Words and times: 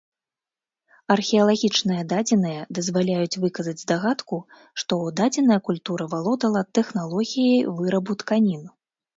Археалагічныя 1.15 2.05
дадзеныя 2.13 2.61
дазваляюць 2.79 3.39
выказаць 3.43 3.75
здагадку, 3.83 4.39
што 4.85 4.93
дадзеная 5.21 5.59
культура 5.71 6.03
валодала 6.15 6.67
тэхналогіяй 6.79 7.61
вырабу 7.81 8.19
тканін. 8.25 8.63